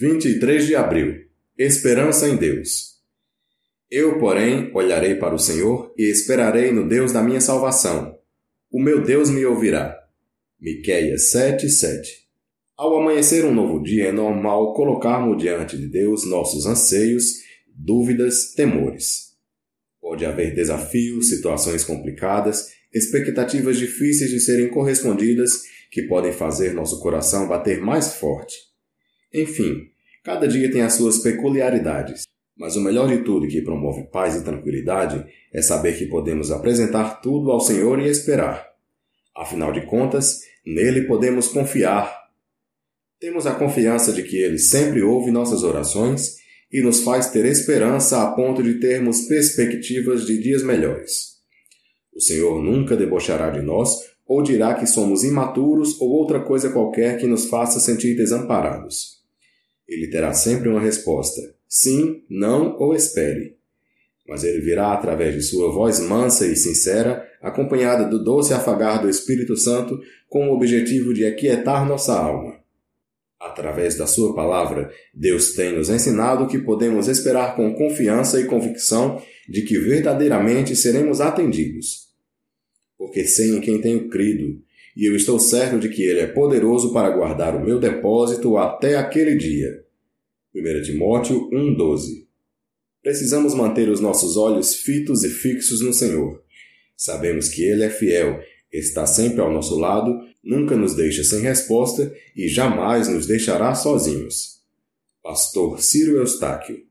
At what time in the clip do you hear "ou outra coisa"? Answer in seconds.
56.00-56.70